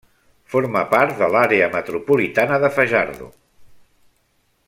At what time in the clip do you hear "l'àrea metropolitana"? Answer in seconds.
1.35-2.59